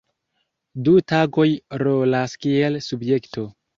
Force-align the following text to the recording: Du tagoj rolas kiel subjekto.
Du 0.87 0.93
tagoj 1.11 1.47
rolas 1.83 2.35
kiel 2.47 2.79
subjekto. 2.87 3.45